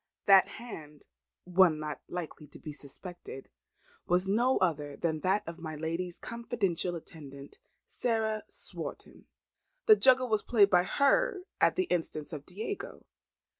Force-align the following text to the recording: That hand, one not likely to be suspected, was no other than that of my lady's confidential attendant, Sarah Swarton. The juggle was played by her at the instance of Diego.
That 0.25 0.47
hand, 0.57 1.05
one 1.43 1.77
not 1.77 2.01
likely 2.07 2.47
to 2.47 2.57
be 2.57 2.71
suspected, 2.73 3.49
was 4.07 4.27
no 4.27 4.57
other 4.57 4.95
than 4.97 5.19
that 5.19 5.43
of 5.47 5.59
my 5.59 5.75
lady's 5.75 6.17
confidential 6.17 6.95
attendant, 6.95 7.59
Sarah 7.85 8.41
Swarton. 8.47 9.27
The 9.85 9.95
juggle 9.95 10.27
was 10.27 10.41
played 10.41 10.71
by 10.71 10.85
her 10.85 11.43
at 11.59 11.75
the 11.75 11.83
instance 11.83 12.33
of 12.33 12.47
Diego. 12.47 13.05